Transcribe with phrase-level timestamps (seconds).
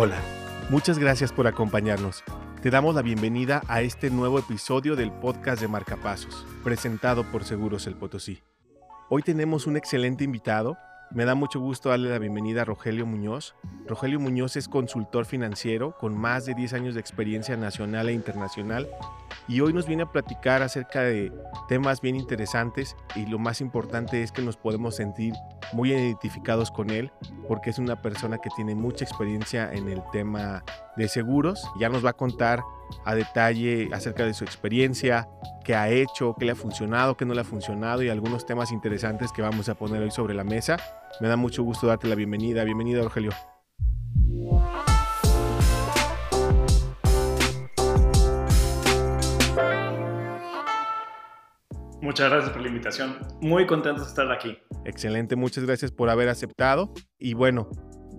[0.00, 0.20] Hola,
[0.70, 2.22] muchas gracias por acompañarnos.
[2.62, 7.88] Te damos la bienvenida a este nuevo episodio del podcast de Marcapasos, presentado por Seguros
[7.88, 8.40] El Potosí.
[9.08, 10.78] Hoy tenemos un excelente invitado
[11.10, 13.54] me da mucho gusto darle la bienvenida a Rogelio Muñoz.
[13.86, 18.88] Rogelio Muñoz es consultor financiero con más de 10 años de experiencia nacional e internacional
[19.46, 21.32] y hoy nos viene a platicar acerca de
[21.68, 25.32] temas bien interesantes y lo más importante es que nos podemos sentir
[25.72, 27.10] muy identificados con él
[27.46, 30.62] porque es una persona que tiene mucha experiencia en el tema
[30.96, 31.66] de seguros.
[31.80, 32.60] Ya nos va a contar
[33.04, 35.28] a detalle acerca de su experiencia,
[35.64, 38.72] qué ha hecho, qué le ha funcionado, qué no le ha funcionado y algunos temas
[38.72, 40.76] interesantes que vamos a poner hoy sobre la mesa.
[41.20, 42.64] Me da mucho gusto darte la bienvenida.
[42.64, 43.32] Bienvenido, Rogelio.
[52.00, 53.18] Muchas gracias por la invitación.
[53.40, 54.56] Muy contento de estar aquí.
[54.84, 56.94] Excelente, muchas gracias por haber aceptado.
[57.18, 57.68] Y bueno,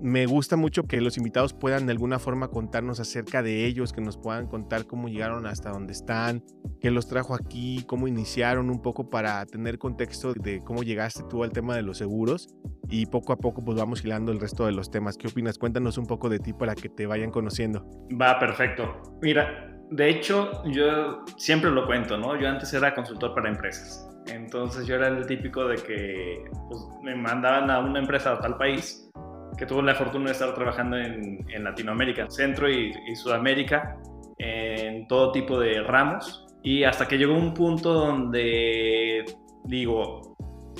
[0.02, 4.02] me gusta mucho que los invitados puedan de alguna forma contarnos acerca de ellos, que
[4.02, 6.44] nos puedan contar cómo llegaron hasta donde están,
[6.80, 11.44] qué los trajo aquí, cómo iniciaron un poco para tener contexto de cómo llegaste tú
[11.44, 12.56] al tema de los seguros
[12.90, 15.18] y poco a poco pues vamos hilando el resto de los temas.
[15.18, 15.58] ¿Qué opinas?
[15.58, 17.86] Cuéntanos un poco de ti para que te vayan conociendo.
[18.20, 19.02] Va, perfecto.
[19.22, 22.40] Mira, de hecho yo siempre lo cuento, ¿no?
[22.40, 24.06] Yo antes era consultor para empresas.
[24.28, 28.58] Entonces yo era el típico de que pues, me mandaban a una empresa a tal
[28.58, 29.10] país
[29.58, 33.98] que tuvo la fortuna de estar trabajando en, Latinoamérica, Centro y, Sudamérica,
[34.38, 36.46] en todo tipo de ramos.
[36.64, 39.26] Y hasta que llegó un punto donde
[39.64, 40.36] digo,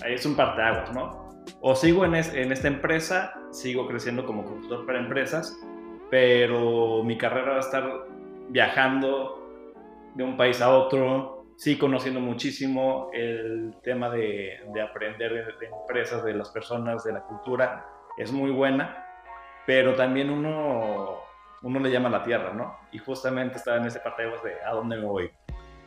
[0.06, 1.30] es un parteaguas, ¿no?
[1.62, 5.58] O sigo en, en esta empresa, sigo creciendo como consultor para empresas,
[6.10, 8.08] pero mi carrera va a estar
[8.50, 9.40] viajando
[10.16, 15.74] de un país a otro, sí conociendo muchísimo el tema de, de aprender de, de,
[15.82, 17.86] empresas, de las personas, de la cultura,
[18.20, 19.06] es muy buena,
[19.66, 21.22] pero también uno,
[21.62, 22.78] uno le llama a la tierra, ¿no?
[22.92, 25.32] Y justamente estaba en ese parte de a dónde me voy.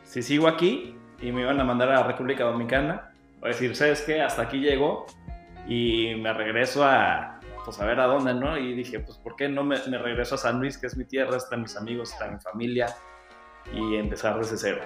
[0.01, 4.01] Si sigo aquí y me iban a mandar a la República Dominicana, a decir, ¿sabes
[4.01, 4.21] qué?
[4.21, 5.05] Hasta aquí llego
[5.67, 8.57] y me regreso a, pues a ver a dónde, ¿no?
[8.57, 11.37] Y dije, pues ¿por qué no me, regreso a San Luis, que es mi tierra,
[11.37, 12.87] están mis amigos, está mi familia,
[13.73, 14.81] y empezar desde cero.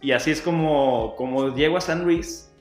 [0.00, 2.52] Y así es como, como llego a San Luis,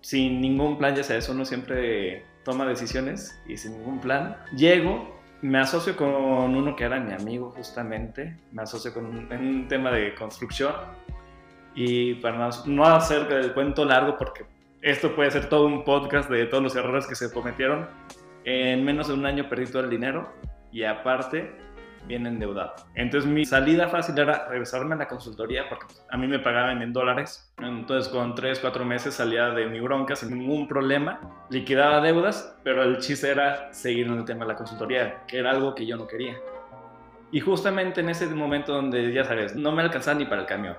[0.00, 4.36] sin ningún plan, ya sabes, uno siempre toma decisiones y sin ningún plan.
[4.56, 9.40] Llego, me asocio con uno que era mi amigo justamente, me asocio con un, en
[9.40, 10.74] un tema de construcción
[11.74, 14.44] y para no hacer el cuento largo porque
[14.82, 17.88] esto puede ser todo un podcast de todos los errores que se cometieron,
[18.44, 20.32] en menos de un año perdí todo el dinero
[20.72, 21.61] y aparte
[22.06, 22.74] bien endeudado.
[22.94, 26.92] Entonces mi salida fácil era regresarme a la consultoría porque a mí me pagaban en
[26.92, 27.52] dólares.
[27.58, 31.20] Entonces con 3, 4 meses salía de mi bronca sin ningún problema,
[31.50, 35.50] liquidaba deudas, pero el chiste era seguir en el tema de la consultoría, que era
[35.50, 36.36] algo que yo no quería.
[37.30, 40.76] Y justamente en ese momento donde, ya sabes, no me alcanzaba ni para el camión.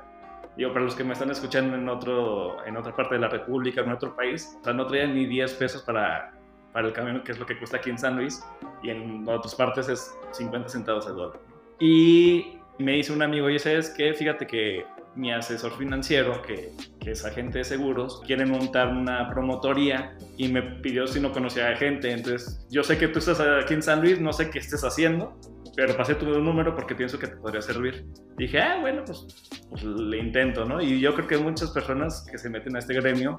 [0.56, 3.82] Yo, para los que me están escuchando en, otro, en otra parte de la República,
[3.82, 6.32] en otro país, o sea, no traía ni 10 pesos para
[6.74, 8.44] para el camión, que es lo que cuesta aquí en San Luis,
[8.82, 11.40] y en otras partes es 50 centavos al dólar.
[11.80, 14.14] Y me dice un amigo, y ¿sabes qué?
[14.14, 14.86] Fíjate que
[15.16, 20.64] mi asesor financiero, que, que, es agente de seguros, quiere montar una promotoría y me
[20.64, 22.12] pidió si no conocía a gente.
[22.12, 25.38] Entonces, yo sé que tú estás aquí en San Luis, no sé qué estés haciendo,
[25.76, 28.06] pero pasé tu número porque pienso que te podría servir.
[28.38, 29.26] Dije, ah, bueno, pues,
[29.70, 30.82] pues le intento, ¿no?
[30.82, 33.38] Y yo creo que muchas personas que se meten a este gremio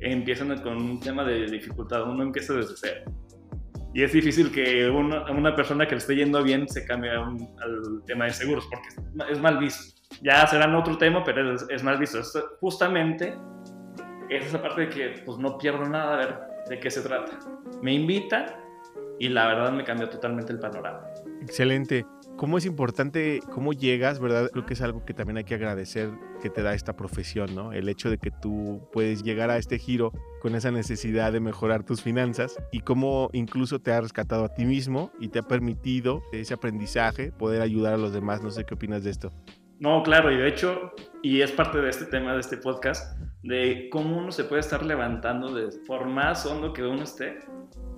[0.00, 3.12] empiezan con un tema de dificultad, uno empieza desde cero.
[3.94, 8.02] Y es difícil que una, una persona que le esté yendo bien se cambie al
[8.06, 8.88] tema de seguros, porque
[9.32, 9.96] es mal visto.
[10.22, 12.18] Ya serán otro tema, pero es, es mal visto.
[12.18, 13.34] Es justamente
[14.28, 17.38] es esa parte de que pues no pierdo nada a ver de qué se trata.
[17.82, 18.46] Me invitan
[19.18, 21.00] y la verdad me cambió totalmente el panorama.
[21.40, 22.04] Excelente
[22.38, 24.48] cómo es importante, cómo llegas, ¿verdad?
[24.52, 26.10] Creo que es algo que también hay que agradecer
[26.40, 27.72] que te da esta profesión, ¿no?
[27.72, 31.82] El hecho de que tú puedes llegar a este giro con esa necesidad de mejorar
[31.82, 36.22] tus finanzas y cómo incluso te ha rescatado a ti mismo y te ha permitido
[36.32, 38.40] ese aprendizaje, poder ayudar a los demás.
[38.40, 39.32] No sé qué opinas de esto.
[39.80, 40.92] No, claro, y de hecho,
[41.22, 44.86] y es parte de este tema, de este podcast, de cómo uno se puede estar
[44.86, 47.40] levantando de, por más hondo que uno esté,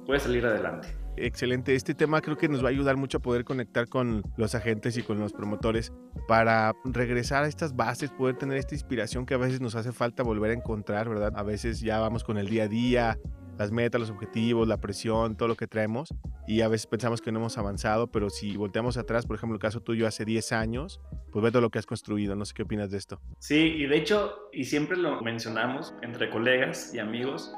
[0.06, 0.88] puede salir adelante
[1.26, 1.74] excelente.
[1.74, 4.96] Este tema creo que nos va a ayudar mucho a poder conectar con los agentes
[4.96, 5.92] y con los promotores
[6.28, 10.22] para regresar a estas bases, poder tener esta inspiración que a veces nos hace falta
[10.22, 11.32] volver a encontrar, ¿verdad?
[11.36, 13.18] A veces ya vamos con el día a día,
[13.58, 16.14] las metas, los objetivos, la presión, todo lo que traemos
[16.46, 19.60] y a veces pensamos que no hemos avanzado, pero si volteamos atrás, por ejemplo, el
[19.60, 21.00] caso tuyo hace 10 años,
[21.30, 23.20] pues ve todo lo que has construido, no sé qué opinas de esto.
[23.38, 27.54] Sí, y de hecho, y siempre lo mencionamos entre colegas y amigos,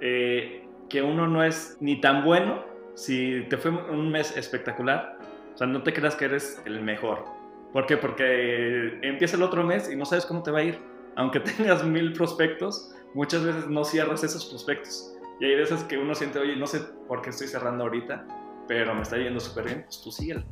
[0.00, 2.64] eh, que uno no es ni tan bueno
[2.94, 5.18] si te fue un mes espectacular,
[5.54, 7.24] o sea, no te creas que eres el mejor.
[7.72, 7.96] ¿Por qué?
[7.96, 10.78] Porque empieza el otro mes y no sabes cómo te va a ir.
[11.16, 15.12] Aunque tengas mil prospectos, muchas veces no cierras esos prospectos.
[15.40, 18.26] Y hay veces que uno siente, oye, no sé por qué estoy cerrando ahorita,
[18.68, 20.44] pero me está yendo súper bien, pues tú síguelo.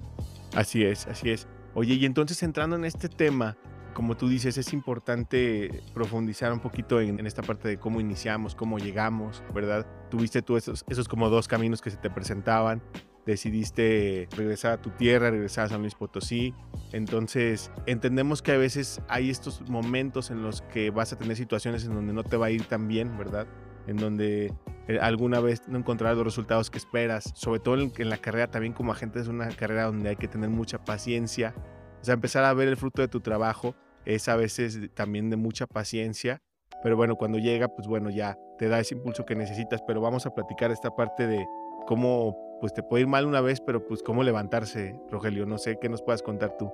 [0.55, 1.47] Así es, así es.
[1.75, 3.57] Oye, y entonces entrando en este tema,
[3.93, 8.79] como tú dices, es importante profundizar un poquito en, esta parte de cómo iniciamos, cómo
[8.79, 9.87] llegamos, ¿verdad?
[10.11, 12.83] Tuviste tú esos, esos como dos caminos que se te presentaban.
[13.27, 16.55] Decidiste regresar a tu tierra, regresar a San Luis Potosí.
[16.93, 21.85] Entonces, entendemos que a veces hay estos momentos en los que vas a tener situaciones
[21.85, 23.47] en donde no te va a ir tan bien, ¿verdad?
[23.87, 24.53] En donde
[24.89, 27.31] eh, alguna vez no encontrarás los resultados que esperas.
[27.35, 30.27] Sobre todo en, en la carrera también como agente es una carrera donde hay que
[30.27, 31.55] tener mucha paciencia
[32.03, 35.37] o sea, empezar a ver el fruto de tu trabajo es a veces también de
[35.37, 36.43] mucha paciencia,
[36.83, 40.27] pero bueno, cuando llega, pues bueno, ya te da ese impulso que necesitas, pero vamos
[40.27, 41.47] a platicar esta parte de
[41.87, 45.79] cómo, pues te puede ir mal una vez, pero pues cómo levantarse, Rogelio, no sé,
[45.81, 46.73] ¿qué nos puedas contar tú?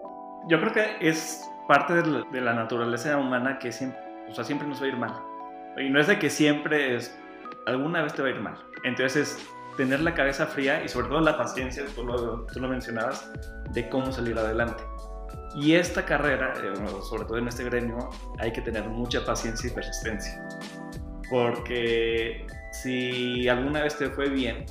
[0.48, 4.80] Yo creo que es parte de la, naturaleza humana que siempre, o sea, siempre nos
[4.80, 5.14] va a ir mal.
[5.76, 7.14] Y no es de que siempre es,
[7.66, 8.56] alguna vez te va a ir mal.
[8.84, 9.38] Entonces,
[9.76, 13.30] tener la cabeza fría y sobre todo la paciencia, tú lo, tú lo mencionabas,
[13.72, 14.82] de cómo salir adelante.
[15.60, 16.72] Y esta carrera, eh,
[17.02, 20.40] sobre todo en este gremio, hay que tener mucha paciencia y persistencia.
[21.28, 24.64] Porque si alguna vez te fue bien,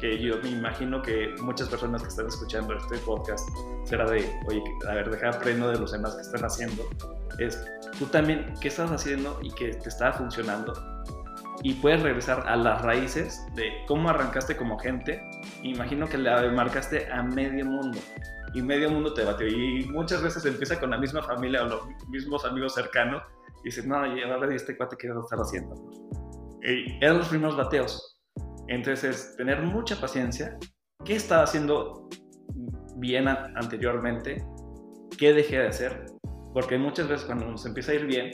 [0.00, 3.46] que yo me imagino que muchas personas que están escuchando este podcast
[3.84, 6.88] será de, oye, a ver, deja aprendo de los demás que están haciendo.
[7.38, 7.62] Es
[7.98, 10.72] tú también, ¿qué estás haciendo y que te está funcionando?
[11.62, 15.22] Y puedes regresar a las raíces de cómo arrancaste como gente.
[15.62, 17.98] Imagino que le marcaste a medio mundo
[18.54, 21.80] y medio mundo te bate Y muchas veces empieza con la misma familia o los
[22.08, 23.22] mismos amigos cercanos
[23.62, 25.74] y dices, no, y ahora este cuate qué va a estar haciendo.
[26.62, 28.20] Y eran los primeros bateos.
[28.68, 30.58] Entonces, tener mucha paciencia.
[31.04, 32.08] ¿Qué estaba haciendo
[32.96, 34.42] bien anteriormente?
[35.18, 36.06] ¿Qué dejé de hacer?
[36.54, 38.30] Porque muchas veces cuando nos empieza a ir bien,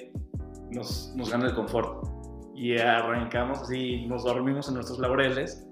[0.70, 2.06] nos, nos gana el confort.
[2.54, 5.66] Y arrancamos así, nos dormimos en nuestros laureles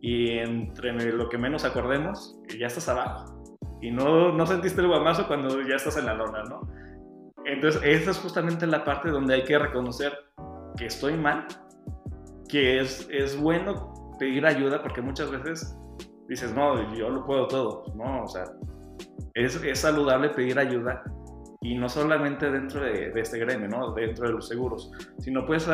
[0.00, 3.37] y entre lo que menos acordemos, ya estás abajo
[3.80, 6.68] y no, no sentiste el guamazo cuando ya estás en la lona, ¿no?
[7.44, 10.12] Entonces, esa es justamente la parte donde hay que reconocer
[10.76, 11.46] que estoy mal,
[12.48, 15.76] que es, es bueno pedir ayuda, porque muchas veces
[16.28, 17.84] dices, no, yo lo puedo todo.
[17.94, 18.44] No, o sea,
[19.34, 21.02] es, es saludable pedir ayuda
[21.60, 23.92] y no solamente dentro de, de, este gremio, ¿no?
[23.92, 25.68] Dentro de los seguros, sino puedes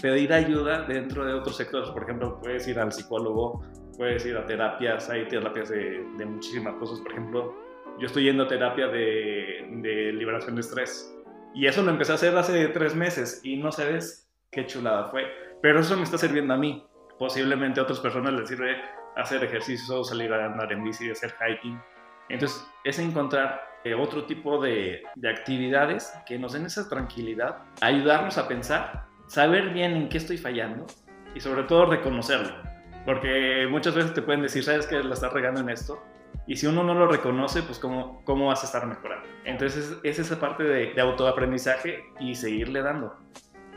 [0.00, 1.90] pedir ayuda dentro de otros sectores.
[1.90, 3.62] Por ejemplo, puedes ir al psicólogo,
[3.96, 7.00] puedes ir a terapias, hay terapias de, de muchísimas cosas.
[7.00, 7.54] Por ejemplo,
[7.98, 11.12] yo estoy yendo a terapia de, de, liberación de estrés.
[11.54, 15.24] Y eso lo empecé a hacer hace tres meses y no sabes qué chulada fue.
[15.62, 16.86] Pero eso me está sirviendo a mí.
[17.18, 18.76] Posiblemente a otras personas les sirve
[19.16, 21.80] hacer ejercicio, salir a andar en bici, hacer hiking.
[22.28, 28.36] Entonces, es encontrar eh, otro tipo de, de actividades que nos den esa tranquilidad, ayudarnos
[28.36, 30.86] a pensar, saber bien en qué estoy fallando
[31.34, 32.65] y sobre todo reconocerlo
[33.06, 36.02] porque muchas veces te pueden decir, sabes que la estás regando en esto.
[36.46, 39.26] Y si uno no lo reconoce, pues cómo, cómo vas a estar mejorando.
[39.44, 43.16] Entonces es esa parte de, de autoaprendizaje y seguirle dando.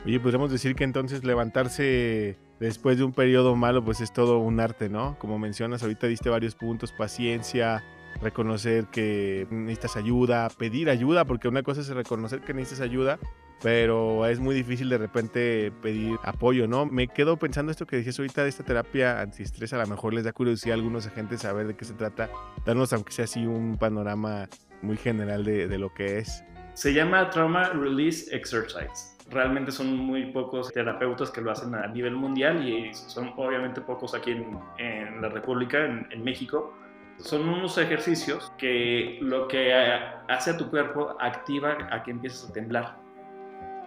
[0.05, 4.59] Oye, podríamos decir que entonces levantarse después de un periodo malo, pues es todo un
[4.59, 5.17] arte, ¿no?
[5.19, 7.83] Como mencionas, ahorita diste varios puntos, paciencia,
[8.21, 13.19] reconocer que necesitas ayuda, pedir ayuda, porque una cosa es reconocer que necesitas ayuda,
[13.61, 16.85] pero es muy difícil de repente pedir apoyo, ¿no?
[16.85, 20.23] Me quedo pensando esto que decías ahorita de esta terapia antiestrés, a lo mejor les
[20.23, 22.29] da curiosidad a algunos agentes saber de qué se trata,
[22.65, 24.47] darnos aunque sea así un panorama
[24.81, 26.43] muy general de, de lo que es.
[26.73, 29.17] Se llama Trauma Release Exercise.
[29.29, 34.15] Realmente son muy pocos terapeutas que lo hacen a nivel mundial y son obviamente pocos
[34.15, 36.73] aquí en, en la República, en, en México
[37.19, 42.53] son unos ejercicios que lo que hace a tu cuerpo activa a que empieces a
[42.53, 42.97] temblar.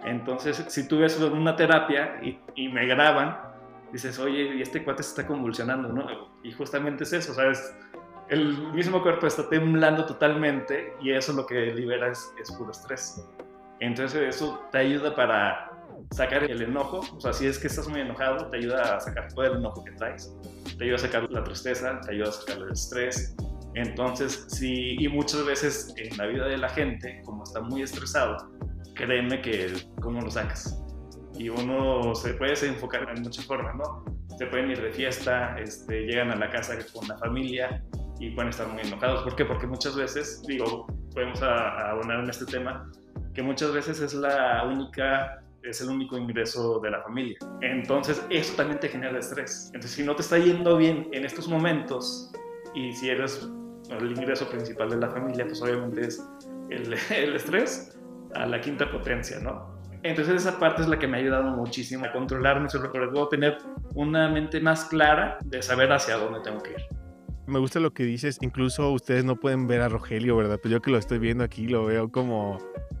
[0.05, 2.19] Entonces, si tú ves una terapia
[2.55, 3.37] y, me graban,
[3.91, 6.07] dices, oye, y este cuate se está convulsionando, ¿no?
[6.43, 7.75] Y justamente es eso, ¿sabes?
[8.29, 13.25] El mismo cuerpo está temblando totalmente y eso lo que libera es, es puro estrés.
[13.79, 15.73] Entonces, eso te ayuda para
[16.11, 19.27] sacar el enojo, o sea, si es que estás muy enojado, te ayuda a sacar
[19.33, 20.35] todo el enojo que traes,
[20.77, 23.35] te ayuda a sacar la tristeza, te ayuda a sacar el estrés.
[23.75, 28.37] Entonces, sí, y muchas veces en la vida de la gente, como está muy estresado,
[28.95, 30.79] créeme que cómo lo sacas.
[31.35, 34.05] Y uno se puede enfocar en muchas formas, ¿no?
[34.37, 37.83] Se pueden ir de fiesta, este, llegan a la casa con la familia
[38.19, 39.23] y pueden estar muy enojados.
[39.23, 39.45] ¿Por qué?
[39.45, 42.89] Porque muchas veces, digo, podemos abonar en este tema,
[43.33, 47.37] que muchas veces es la única es el único ingreso de la familia.
[47.61, 49.67] Entonces, eso también te genera estrés.
[49.67, 52.31] Entonces, si no te está yendo bien en estos momentos
[52.75, 53.49] y si eres
[53.89, 56.21] el ingreso principal de la familia, pues obviamente es
[56.69, 57.97] el, el estrés
[58.35, 59.73] a la quinta potencia, ¿no?
[60.03, 63.57] Entonces esa parte es la que me ha ayudado muchísimo a controlarme, sobre todo tener
[63.95, 66.85] una mente más clara de saber hacia dónde tengo que ir.
[67.47, 70.59] Me gusta lo que dices, incluso ustedes no pueden ver a Rogelio, ¿verdad?
[70.61, 72.57] Pero yo que lo estoy viendo aquí lo veo como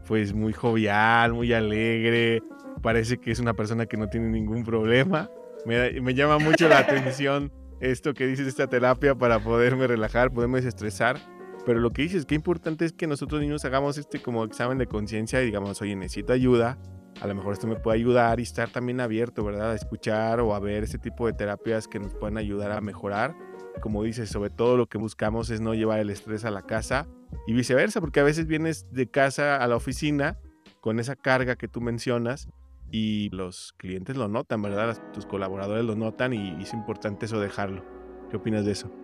[0.07, 2.41] pues muy jovial, muy alegre,
[2.81, 5.29] parece que es una persona que no tiene ningún problema.
[5.65, 10.59] Me, me llama mucho la atención esto que dices esta terapia para poderme relajar, poderme
[10.59, 11.17] desestresar.
[11.65, 14.87] Pero lo que dices, qué importante es que nosotros niños hagamos este como examen de
[14.87, 16.77] conciencia y digamos, oye, necesito ayuda,
[17.21, 19.71] a lo mejor esto me puede ayudar y estar también abierto, ¿verdad?
[19.71, 23.35] A escuchar o a ver este tipo de terapias que nos pueden ayudar a mejorar.
[23.81, 27.07] Como dices, sobre todo lo que buscamos es no llevar el estrés a la casa
[27.47, 30.37] y viceversa, porque a veces vienes de casa a la oficina
[30.81, 32.49] con esa carga que tú mencionas
[32.91, 34.97] y los clientes lo notan, ¿verdad?
[35.13, 37.83] Tus colaboradores lo notan y, es importante eso dejarlo.
[38.29, 39.02] ¿Qué opinas de eso?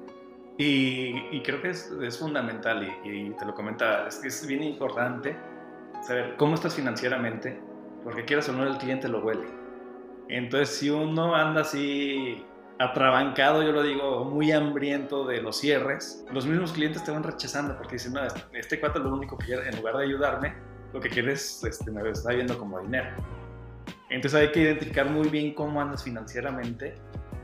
[0.61, 5.37] Y, creo que es, es fundamental y, te lo comentaba, es es bien importante
[6.01, 7.57] saber cómo estás financieramente,
[8.03, 9.47] porque quieras o no el cliente lo huele.
[10.27, 12.45] Entonces si uno anda así
[12.77, 17.77] atrabancado, yo lo digo, muy hambriento de los cierres, los mismos clientes te van rechazando
[17.77, 20.55] porque dicen, no, este, este cuate lo único que quiere, en lugar de ayudarme,
[20.91, 23.15] lo que quiere es, este, me está viendo como dinero.
[24.09, 26.95] Entonces hay que identificar muy bien cómo andas financieramente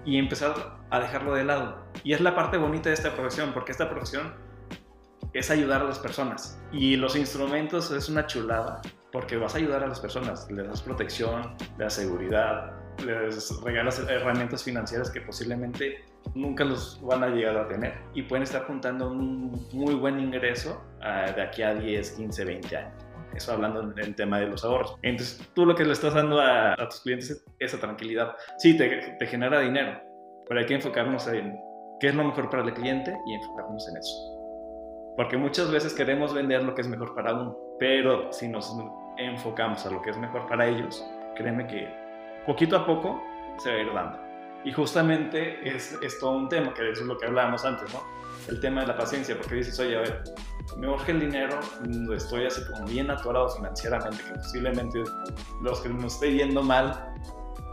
[0.04, 0.54] y empezar
[0.90, 1.85] a dejarlo de lado.
[2.06, 4.32] Y es la parte bonita de esta profesión, porque esta profesión
[5.34, 6.62] es ayudar a las personas.
[6.72, 8.80] Y los instrumentos es una chulada,
[9.12, 14.00] porque vas a ayudar a las personas, les das protección, les das seguridad, les regalas
[14.08, 19.10] herramientas financieras que posiblemente nunca los van a llegar a tener y pueden estar juntando
[19.10, 23.04] un muy buen ingreso ah, de aquí a 10, 15, 20 años.
[23.34, 24.96] Eso hablando en el tema de los ahorros.
[25.02, 28.36] Entonces, tú lo que le estás dando a, tus clientes es esa tranquilidad.
[28.60, 30.00] Sí, te, te genera dinero,
[30.48, 31.65] pero hay que enfocarnos en
[32.00, 34.36] qué es lo mejor para el cliente y enfocarnos en eso.
[35.16, 38.76] Porque muchas veces queremos vender lo que es mejor para uno, pero si nos
[39.18, 41.88] enfocamos a lo que es mejor para ellos, créeme que
[42.46, 43.22] poquito a poco
[43.58, 44.20] se va a ir dando.
[44.66, 48.02] Y justamente es, es todo un tema, que eso es lo que hablábamos antes, ¿no?
[48.50, 50.24] El tema de la paciencia, porque dices, oye, a ver,
[50.78, 51.60] me urge el dinero,
[52.16, 55.04] estoy así como bien atorado financieramente, que posiblemente
[55.62, 57.14] los que nos esté yendo mal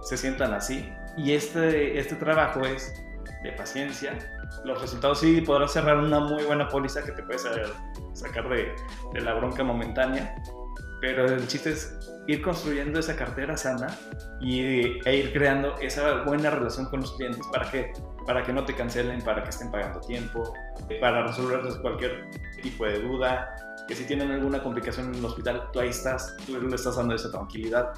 [0.03, 0.89] se sientan así.
[1.17, 2.93] Y este, este trabajo es
[3.43, 4.19] de paciencia.
[4.65, 7.39] Los resultados sí podrás cerrar una muy buena póliza que te puede
[8.13, 8.75] sacar de,
[9.13, 10.35] de la bronca momentánea,
[11.01, 13.99] pero el chiste es ir construyendo esa cartera sana
[14.41, 17.93] y, e ir creando esa buena relación con los clientes para que,
[18.27, 20.55] para que no te cancelen, para que estén pagando tiempo,
[21.01, 22.31] para resolverles cualquier
[22.63, 23.53] tipo de duda,
[23.89, 27.15] que si tienen alguna complicación en el hospital, tú ahí estás, tú le estás dando
[27.15, 27.93] esa tranquilidad.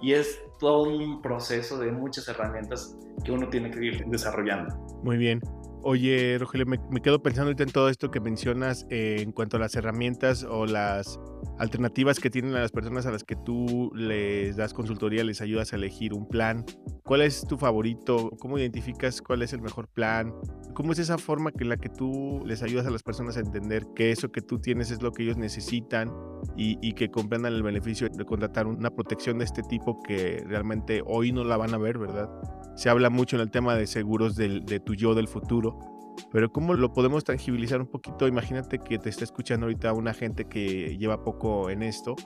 [0.00, 4.74] Y es todo un proceso de muchas herramientas que uno tiene que ir desarrollando.
[5.02, 5.40] Muy bien.
[5.82, 9.76] Oye, Rogelio, me, quedo pensando en todo esto que mencionas eh, en cuanto a las
[9.76, 11.20] herramientas o las
[11.58, 15.76] alternativas que tienen las personas a las que tú les das consultoría, les ayudas a
[15.76, 16.64] elegir un plan.
[17.02, 18.30] ¿Cuál es tu favorito?
[18.38, 20.34] ¿Cómo identificas cuál es el mejor plan?
[20.74, 23.86] ¿Cómo es esa forma que la que tú les ayudas a las personas a entender
[23.94, 26.12] que eso que tú tienes es lo que ellos necesitan
[26.56, 31.32] y, que comprendan el beneficio de contratar una protección de este tipo que realmente hoy
[31.32, 32.30] no la van a ver, ¿verdad?
[32.76, 35.95] Se habla mucho en el tema de seguros de tu yo del futuro,
[36.32, 38.26] pero ¿cómo lo podemos tangibilizar un poquito?
[38.26, 42.16] Imagínate que te está escuchando ahorita una gente que lleva poco en esto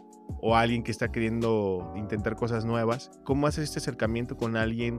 [0.41, 3.11] o alguien que está queriendo intentar cosas nuevas.
[3.25, 4.99] ¿Cómo haces este acercamiento con alguien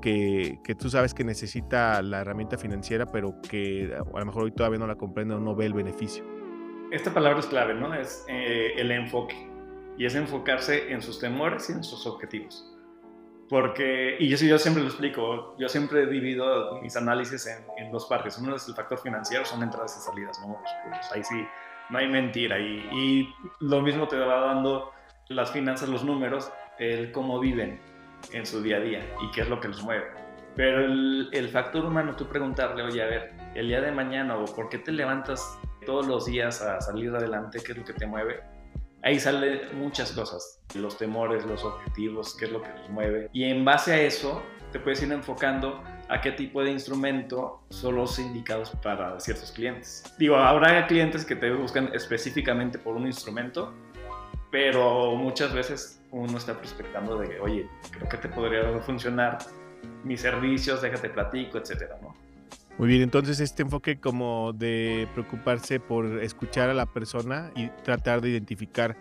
[0.00, 4.52] que, que, tú sabes que necesita la herramienta financiera, pero que a lo mejor hoy
[4.52, 6.24] todavía no la comprende o no ve el beneficio?
[6.90, 7.94] Esta palabra es clave, ¿no?
[7.94, 9.50] Es eh, el enfoque.
[9.96, 12.71] Y es enfocarse en sus temores y en sus objetivos.
[13.52, 18.06] Porque, y yo, yo siempre lo explico, yo siempre divido mis análisis en, en dos
[18.06, 18.38] partes.
[18.38, 20.56] Uno es el factor financiero, son entradas y salidas, ¿no?
[20.88, 21.46] Pues ahí sí,
[21.90, 22.58] no hay mentira.
[22.58, 24.90] Y, y, lo mismo te va dando
[25.28, 27.78] las finanzas, los números, el cómo viven
[28.32, 30.06] en su día a día y qué es lo que los mueve.
[30.56, 34.46] Pero el, el factor humano, tú preguntarle, oye, a ver, el día de mañana o
[34.46, 38.06] por qué te levantas todos los días a salir adelante, qué es lo que te
[38.06, 38.40] mueve,
[39.02, 43.28] ahí salen muchas cosas, los temores, los objetivos, qué es lo que nos mueve.
[43.32, 47.96] Y en base a eso, te puedes ir enfocando a qué tipo de instrumento son
[47.96, 50.04] los indicados para ciertos clientes.
[50.18, 53.72] Digo, habrá clientes que te buscan específicamente por un instrumento,
[54.50, 59.38] pero muchas veces uno está prospectando de, oye, creo que te podría funcionar
[60.04, 62.14] mis servicios, déjate platico, etcétera, ¿no?
[62.78, 68.22] Muy bien, entonces este enfoque como de preocuparse por escuchar a la persona y tratar
[68.22, 68.96] de identificar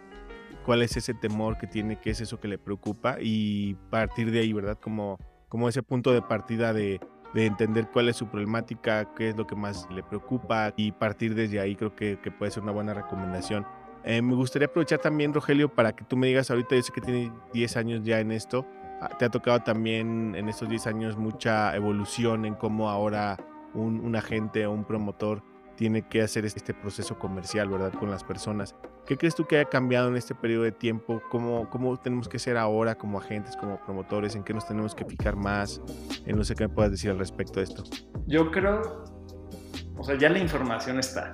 [0.66, 4.40] cuál es ese temor que tiene, qué es eso que le preocupa y partir de
[4.40, 4.78] ahí, ¿verdad?
[4.80, 7.00] Como, como ese punto de partida de,
[7.34, 11.34] de entender cuál es su problemática, qué es lo que más le preocupa y partir
[11.34, 13.66] desde ahí creo que, que puede ser una buena recomendación.
[14.04, 17.01] Eh, me gustaría aprovechar también, Rogelio, para que tú me digas, ahorita yo sé que
[17.01, 18.66] tienes 10 años ya en esto,
[19.00, 23.38] ah, te ha tocado también en estos 10 años mucha evolución en cómo ahora
[23.74, 25.44] un, un agente o un promotor
[25.75, 27.94] tiene que hacer este proceso comercial, ¿verdad?
[27.94, 28.75] Con las personas.
[29.08, 31.22] ¿Qué crees tú que haya cambiado en este periodo de tiempo?
[31.32, 34.36] ¿Cómo, cómo tenemos que ser ahora como agentes, como promotores?
[34.36, 35.82] ¿En qué nos tenemos que fijar más?
[36.25, 37.84] En no sé qué me puedas decir al respecto de esto.
[38.28, 39.04] Yo creo,
[39.98, 41.32] o sea, ya la información está.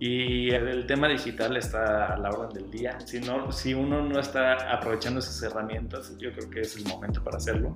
[0.00, 2.98] Y el tema digital está a la orden del día.
[3.00, 7.22] Si, no, si uno no está aprovechando esas herramientas, yo creo que es el momento
[7.22, 7.74] para hacerlo.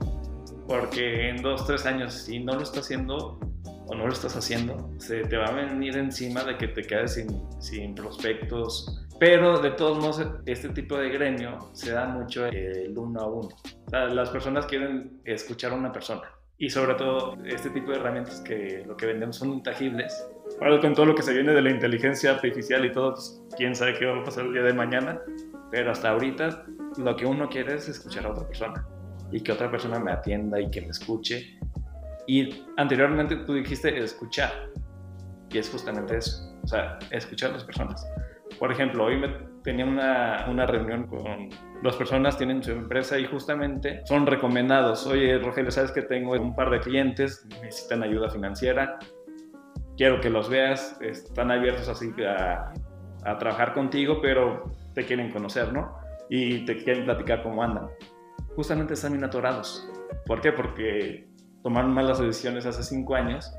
[0.67, 3.39] Porque en dos, tres años, si no lo está haciendo,
[3.89, 7.15] o no lo estás haciendo, se te va a venir encima de que te quedes
[7.15, 7.29] sin,
[7.61, 9.07] sin prospectos.
[9.19, 13.49] Pero de todos modos, este tipo de gremio se da mucho el uno a uno.
[13.87, 16.23] O sea, las personas quieren escuchar a una persona.
[16.57, 20.29] Y sobre todo, este tipo de herramientas que lo que vendemos son intangibles.
[20.61, 23.75] Ahora con todo lo que se viene de la inteligencia artificial y todo, pues, quién
[23.75, 25.21] sabe qué va a pasar el día de mañana.
[25.71, 26.65] Pero hasta ahorita,
[26.99, 28.87] lo que uno quiere es escuchar a otra persona.
[29.33, 31.58] Y que otra persona me atienda y que me escuche
[32.29, 34.53] y anteriormente tú dijiste escuchar.
[35.51, 36.55] Y es justamente eso.
[36.63, 38.07] O sea, escuchar a las personas.
[38.59, 39.29] Por ejemplo, hoy me
[39.65, 41.49] tenía una, una, reunión con
[41.83, 45.07] dos personas, tienen su empresa y justamente son recomendados.
[45.07, 48.99] Oye, Rogelio, sabes que tengo un par de clientes, necesitan ayuda financiera,
[49.97, 52.75] quiero que los veas, están abiertos así a,
[53.25, 55.97] a trabajar contigo, pero te quieren conocer, ¿no?
[56.29, 57.89] Y te quieren platicar cómo andan.
[58.55, 59.91] Justamente están bien atorados.
[60.27, 60.53] ¿Por qué?
[60.53, 61.28] Porque
[61.63, 63.53] tomaron malas decisiones hace cinco años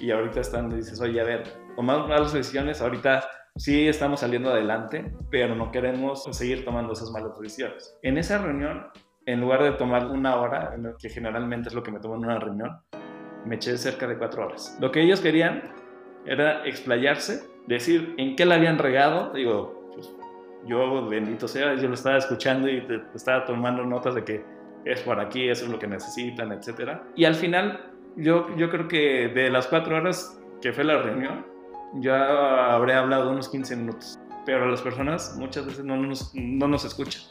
[0.00, 1.44] y ahorita están, dices, oye, a ver,
[1.76, 3.24] tomamos malas decisiones, ahorita
[3.56, 7.96] sí estamos saliendo adelante, pero no queremos seguir tomando esas malas decisiones.
[8.02, 8.86] En esa reunión,
[9.26, 12.38] en lugar de tomar una hora, que generalmente es lo que me tomo en una
[12.38, 12.78] reunión,
[13.44, 14.76] me eché cerca de cuatro horas.
[14.80, 15.72] Lo que ellos querían
[16.26, 20.14] era explayarse, decir en qué la habían regado, digo, pues,
[20.64, 24.44] yo bendito sea, yo lo estaba escuchando y estaba tomando notas de que
[24.84, 26.98] es por aquí, eso es lo que necesitan, etc.
[27.16, 31.46] Y al final, yo, yo creo que de las cuatro horas que fue la reunión,
[31.94, 34.18] ya habré hablado unos 15 minutos.
[34.44, 37.22] Pero las personas muchas veces no nos, no nos escuchan.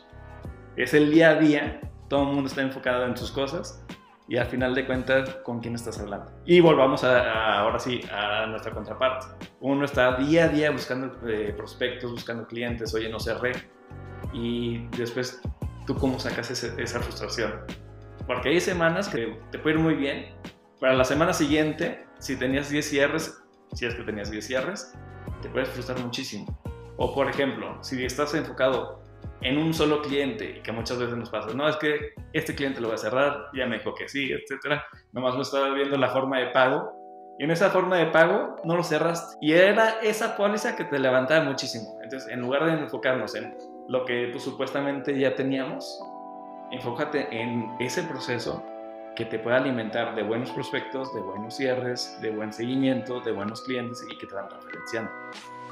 [0.75, 3.85] Es el día a día, todo el mundo está enfocado en sus cosas
[4.27, 6.31] y al final de cuentas, ¿con quién estás hablando?
[6.45, 9.27] Y volvamos a, ahora sí a nuestra contraparte.
[9.59, 13.51] Uno está día a día buscando eh, prospectos, buscando clientes, oye, no cerré.
[14.31, 15.41] Y después
[15.85, 17.53] ¿tú cómo sacas esa frustración?
[18.27, 20.35] Porque hay semanas que te puede ir muy bien.
[20.79, 24.93] Para la semana siguiente, si tenías 10 cierres, si es que tenías 10 cierres,
[25.41, 26.45] te puedes frustrar muchísimo.
[26.97, 29.01] O por ejemplo, si estás enfocado
[29.41, 32.89] en un solo cliente, que muchas veces nos pasa, no, es que este cliente lo
[32.89, 36.39] va a cerrar, ya me dijo que sí, etcétera, nomás no estaba viendo la forma
[36.39, 37.01] de pago,
[37.39, 39.35] y en esa forma de pago no lo cerraste.
[39.41, 41.97] Y era esa póliza que te levantaba muchísimo.
[42.03, 43.55] Entonces, en lugar de enfocarnos en
[43.87, 46.01] lo que pues, supuestamente ya teníamos.
[46.71, 48.63] Enfócate en ese proceso
[49.15, 53.61] que te pueda alimentar de buenos prospectos, de buenos cierres, de buen seguimiento, de buenos
[53.61, 55.11] clientes y que te van referenciando.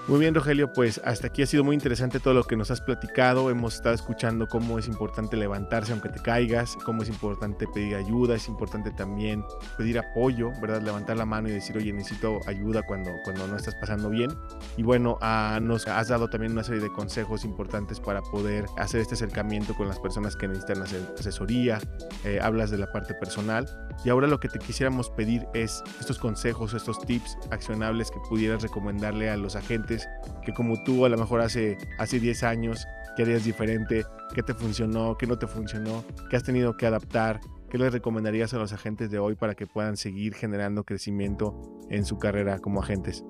[0.10, 2.82] Muy bien, Rogelio, pues hasta aquí ha sido muy interesante todo lo que nos has
[2.82, 3.52] platicado.
[3.52, 8.34] Hemos estado escuchando cómo es importante levantarse aunque te caigas, cómo es importante pedir ayuda,
[8.34, 9.44] es importante también
[9.78, 10.82] pedir apoyo, ¿verdad?
[10.82, 14.32] Levantar la mano y decir, oye, necesito ayuda cuando, cuando no estás pasando bien.
[14.78, 19.02] Y bueno, ah, nos has dado también una serie de consejos importantes para poder hacer
[19.02, 21.78] este acercamiento con las personas que necesitan hacer asesoría.
[22.24, 23.68] Eh, hablas de la parte personal.
[24.04, 28.64] Y ahora lo que te quisiéramos pedir es estos consejos, estos tips accionables que pudieras
[28.64, 29.99] recomendarle a los agentes
[30.44, 34.06] que como tú a lo mejor hace, hace 10 años, ¿qué harías diferente?
[34.34, 35.18] ¿Qué te funcionó?
[35.18, 36.04] ¿Qué no te funcionó?
[36.30, 37.40] ¿Qué has tenido que adaptar?
[37.70, 41.56] ¿Qué les recomendarías a los agentes de hoy para que puedan seguir generando crecimiento
[41.90, 43.24] en su carrera como agentes?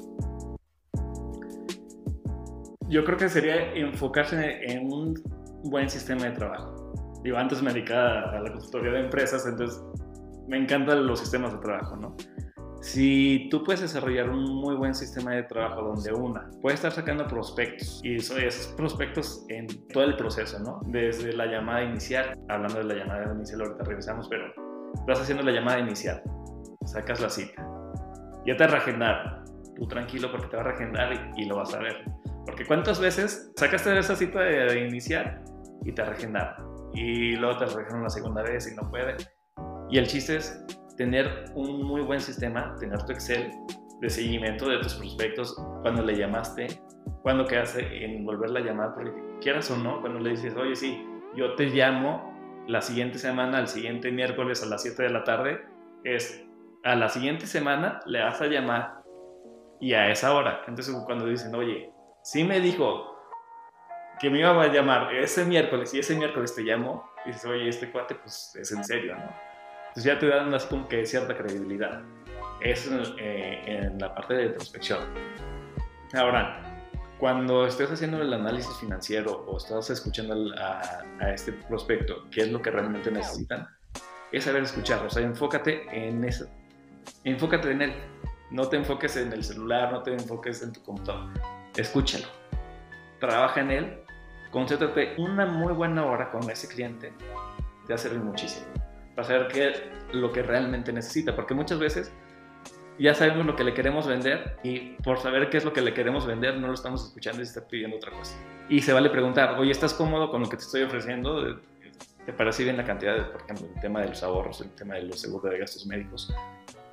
[2.87, 5.13] Yo creo que sería enfocarse en un
[5.63, 6.93] buen sistema de trabajo.
[7.23, 9.83] Digo, antes me dedicaba a la consultoría de empresas, entonces
[10.47, 12.15] me encantan los sistemas de trabajo, ¿no?
[12.81, 17.27] Si tú puedes desarrollar un muy buen sistema de trabajo donde una puede estar sacando
[17.27, 20.79] prospectos y esos prospectos en todo el proceso, ¿no?
[20.85, 24.45] Desde la llamada inicial, hablando de la llamada inicial, ahorita revisamos, pero
[25.05, 26.23] vas haciendo la llamada inicial,
[26.85, 27.67] sacas la cita,
[28.45, 29.43] ya te reagendaron,
[29.75, 32.05] tú tranquilo porque te va a reagendar y, lo vas a ver.
[32.45, 35.43] Porque cuántas veces sacaste esa cita de, inicial
[35.83, 39.17] y te reagendaron y luego te reagendaron la segunda vez y no puede.
[39.89, 40.65] Y el chiste es
[40.99, 43.53] tener un muy buen sistema, tener tu Excel
[44.01, 46.67] de seguimiento de tus prospectos, cuando le llamaste,
[47.21, 51.01] cuando quedaste en volver la llamada, porque quieras o no, cuando le dices, oye, sí,
[51.37, 55.61] yo te llamo la siguiente semana, el siguiente miércoles a las 7 de la tarde,
[56.03, 56.45] es
[56.83, 59.01] a la siguiente semana le vas a llamar
[59.79, 60.63] y a esa hora.
[60.67, 63.15] Entonces cuando dicen, oye, sí me dijo
[64.19, 67.89] que me iba a llamar ese miércoles y ese miércoles te llamo, dices, oye, este
[67.89, 69.48] cuate pues es en serio, ¿no?
[69.89, 72.01] Entonces ya te dan así como que cierta credibilidad.
[72.61, 74.99] Eso eh, en la parte de prospección.
[76.13, 76.85] Ahora,
[77.19, 82.51] cuando estés haciendo el análisis financiero o estás escuchando a, a, este prospecto, qué es
[82.51, 83.67] lo que realmente necesitan,
[84.31, 85.05] es saber escuchar.
[85.05, 86.47] O sea, enfócate en eso.
[87.23, 87.93] Enfócate en él.
[88.51, 91.29] No te enfoques en el celular, no te enfoques en tu computador.
[91.75, 92.25] Escúchalo.
[93.19, 94.03] Trabaja en él.
[94.51, 97.13] Concéntrate una muy buena hora con ese cliente.
[97.85, 98.65] Te va a servir muchísimo.
[99.19, 99.73] Para saber qué
[100.13, 101.35] lo que realmente necesita.
[101.35, 102.13] Porque muchas veces
[102.97, 105.93] ya sabemos lo que le queremos vender y por saber qué es lo que le
[105.93, 108.37] queremos vender no lo estamos escuchando y se está pidiendo otra cosa.
[108.69, 111.59] Y se vale preguntar, oye, ¿estás cómodo con lo que te estoy ofreciendo?
[112.25, 114.95] ¿Te parece bien la cantidad, de, por ejemplo, el tema de los ahorros, el tema
[114.95, 116.33] de los seguros de gastos médicos?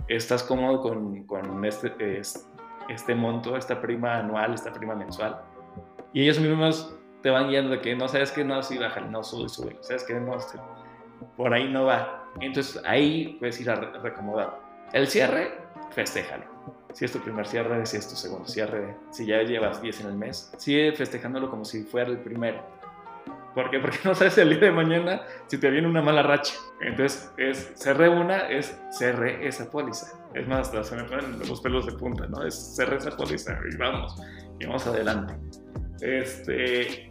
[0.08, 2.20] ¿Estás cómodo con, con este,
[2.88, 5.42] este monto, esta prima anual, esta prima mensual?
[6.12, 9.22] Y ellos mismos te van guiando de que no sabes que no, sí, bájale, no,
[9.22, 10.58] sube, sube, sabes que no, este,
[11.36, 12.24] por ahí no va.
[12.40, 14.58] Entonces ahí puedes ir a recomodar.
[14.92, 15.52] El cierre
[15.90, 16.44] festéjalo.
[16.92, 20.06] Si es tu primer cierre, si es tu segundo cierre, si ya llevas 10 en
[20.06, 22.62] el mes, sigue festejándolo como si fuera el primero.
[23.54, 23.78] ¿Por qué?
[23.78, 26.54] Porque no sabes el día de mañana si te viene una mala racha.
[26.80, 30.18] Entonces, es cerré una, es cerré esa póliza.
[30.34, 32.44] Es más, hasta se me los pelos de punta, ¿no?
[32.44, 34.14] Es cerré esa póliza y vamos,
[34.60, 35.34] y vamos adelante.
[36.00, 37.08] Este,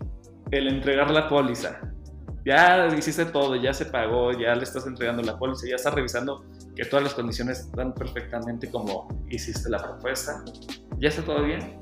[0.52, 1.80] el entregar la póliza.
[2.46, 6.46] Ya hiciste todo, ya se pagó, ya le estás entregando la póliza, ya estás revisando
[6.76, 10.46] que todas las condiciones están perfectamente como hiciste la propuesta.
[11.00, 11.80] ¿Ya está todo bien?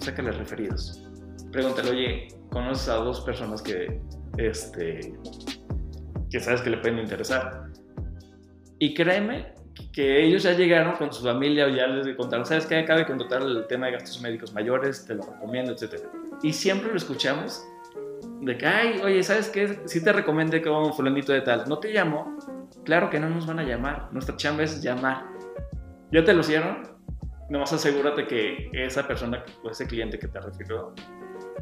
[0.00, 1.02] Sácale referidos.
[1.50, 3.98] Pregúntale, oye, ¿conoces a dos personas que,
[4.36, 5.14] este,
[6.30, 7.70] que sabes que le pueden interesar?
[8.78, 9.54] Y créeme
[9.94, 12.76] que ellos ya llegaron con su familia o ya les contaron, ¿sabes qué?
[12.76, 16.04] Acaba de contratar el tema de gastos médicos mayores, te lo recomiendo, etc.
[16.42, 17.62] Y siempre lo escuchamos
[18.46, 19.80] de que, ay, oye, ¿sabes qué?
[19.86, 22.38] Si te recomendé que vamos fulanito de tal, no te llamo,
[22.84, 24.08] Claro que no nos van a llamar.
[24.12, 25.26] Nuestra chamba es llamar.
[26.12, 26.82] ¿Ya te lo hicieron?
[27.50, 30.94] Nomás asegúrate que esa persona o ese cliente que te refirió,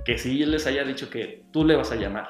[0.05, 2.29] que si les haya dicho que tú le vas a llamar.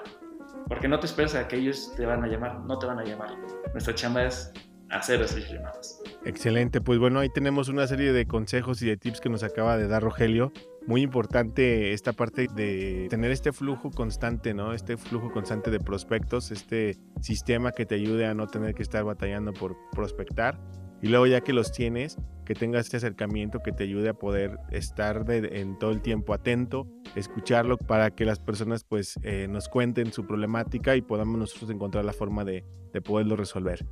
[0.68, 2.60] Porque no te esperes a que ellos te van a llamar.
[2.60, 3.36] No te van a llamar.
[3.72, 4.52] Nuestra chamba es
[4.90, 6.00] hacer esas llamadas.
[6.24, 6.80] Excelente.
[6.80, 9.88] Pues bueno, ahí tenemos una serie de consejos y de tips que nos acaba de
[9.88, 10.52] dar Rogelio
[10.86, 14.72] muy importante esta parte de tener este flujo constante, ¿no?
[14.72, 19.04] Este flujo constante de prospectos, este sistema que te ayude a no tener que estar
[19.04, 20.60] batallando por prospectar.
[21.00, 22.16] Y luego ya que los tienes,
[22.46, 26.86] que tengas este acercamiento que te ayude a poder estar en todo el tiempo atento,
[27.14, 32.04] escucharlo para que las personas pues eh, nos cuenten su problemática y podamos nosotros encontrar
[32.04, 33.84] la forma de, de poderlo resolver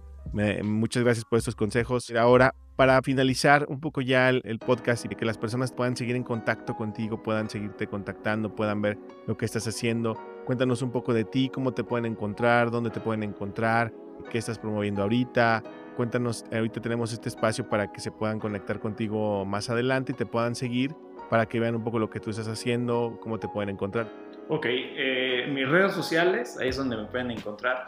[0.63, 2.11] muchas gracias por estos consejos.
[2.11, 6.23] Ahora, para finalizar un poco ya el, podcast y que las personas puedan seguir en
[6.23, 10.15] contacto contigo, puedan seguirte contactando, puedan ver lo que estás haciendo,
[10.47, 13.93] cuéntanos un poco de ti, cómo te pueden encontrar, dónde te pueden encontrar,
[14.31, 15.63] qué estás promoviendo ahorita.
[15.97, 20.25] Cuéntanos, ahorita tenemos este espacio para que se puedan conectar contigo más adelante y te
[20.25, 20.95] puedan seguir
[21.29, 24.07] para que vean un poco lo que tú estás haciendo, cómo te pueden encontrar.
[24.49, 27.87] Ok, eh, mis redes sociales, ahí es donde me pueden encontrar.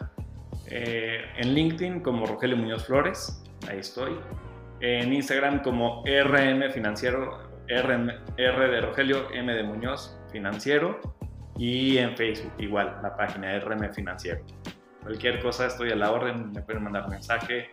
[0.70, 4.18] Eh, en LinkedIn como Rogelio Muñoz Flores, ahí estoy.
[4.80, 11.00] En Instagram como RM Financiero, R, R de Rogelio, M de Muñoz Financiero.
[11.56, 14.40] Y en Facebook igual, la página RM Financiero.
[15.02, 17.70] Cualquier cosa estoy a la orden, me pueden mandar mensaje.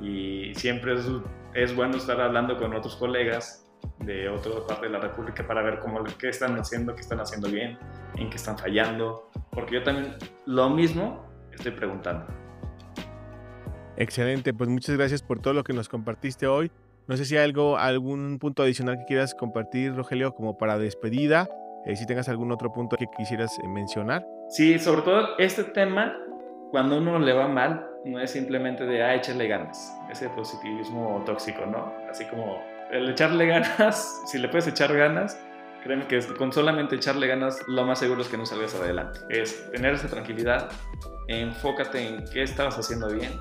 [0.00, 1.06] Y siempre es,
[1.54, 3.66] es bueno estar hablando con otros colegas
[4.00, 7.48] de otra parte de la República para ver cómo, qué están haciendo, qué están haciendo
[7.48, 7.78] bien,
[8.16, 9.30] en qué están fallando.
[9.50, 12.26] Porque yo también lo mismo estoy preguntando.
[13.96, 16.70] Excelente, pues muchas gracias por todo lo que nos compartiste hoy.
[17.06, 21.48] No sé si hay algo, algún punto adicional que quieras compartir, Rogelio, como para despedida.
[21.86, 24.24] Eh, si tengas algún otro punto que quisieras eh, mencionar.
[24.48, 26.16] Sí, sobre todo este tema,
[26.70, 31.66] cuando uno le va mal, no es simplemente de, ah, echarle ganas, ese positivismo tóxico,
[31.66, 31.92] ¿no?
[32.08, 35.38] Así como el echarle ganas, si le puedes echar ganas,
[35.82, 39.20] créeme que con solamente echarle ganas, lo más seguro es que no salgas adelante.
[39.28, 40.70] Es tener esa tranquilidad,
[41.28, 43.40] enfócate en qué estabas haciendo bien,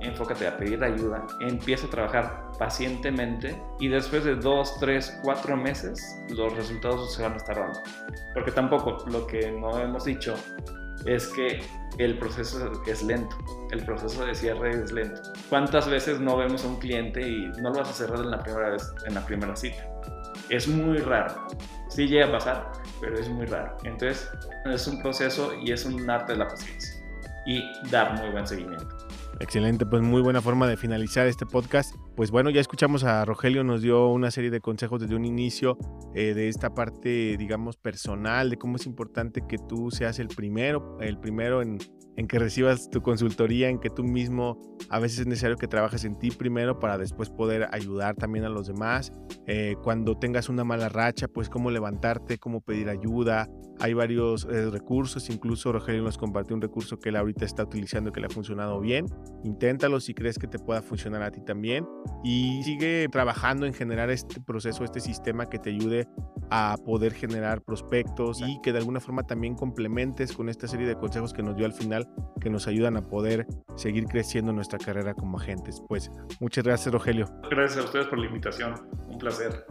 [0.00, 6.00] enfócate a pedir ayuda, empieza a trabajar pacientemente y después de dos, tres, cuatro meses
[6.30, 7.78] los resultados se van a estar dando.
[8.34, 10.34] Porque tampoco lo que no hemos dicho
[11.06, 11.60] es que
[11.98, 13.36] el proceso es lento,
[13.70, 15.20] el proceso de cierre es lento.
[15.48, 18.42] ¿Cuántas veces no vemos a un cliente y no lo vas a cerrar en la
[18.42, 19.86] primera vez, en la primera cita?
[20.50, 21.46] Es muy raro.
[21.88, 23.76] Sí llega a pasar, pero es muy raro.
[23.84, 24.28] Entonces,
[24.64, 27.00] es un proceso y es un arte de la paciencia
[27.46, 28.88] y dar muy buen seguimiento.
[29.38, 31.94] Excelente, pues muy buena forma de finalizar este podcast.
[32.20, 35.78] Pues bueno, ya escuchamos a Rogelio, nos dio una serie de consejos desde un inicio
[36.14, 40.98] eh, de esta parte, digamos, personal, de cómo es importante que tú seas el primero,
[41.00, 41.78] el primero en,
[42.28, 46.18] que recibas tu consultoría, en que tú mismo a veces es necesario que trabajes en
[46.18, 49.10] ti primero para después poder ayudar también a los demás.
[49.46, 53.48] Eh, cuando tengas una mala racha, pues cómo levantarte, cómo pedir ayuda.
[53.78, 58.12] Hay varios eh, recursos, incluso Rogelio nos compartió un recurso que él ahorita está utilizando
[58.12, 59.06] que le ha funcionado bien.
[59.42, 61.86] Inténtalo si crees que te pueda funcionar a ti también
[62.22, 66.06] y sigue trabajando en generar este proceso, este sistema que te ayude
[66.50, 70.96] a poder generar prospectos y que de alguna forma también complementes con esta serie de
[70.96, 72.08] consejos que nos dio al final
[72.40, 73.46] que nos ayudan a poder
[73.76, 75.82] seguir creciendo nuestra carrera como agentes.
[75.88, 77.26] Pues muchas gracias Rogelio.
[77.50, 78.74] Gracias a ustedes por la invitación,
[79.08, 79.64] un placer.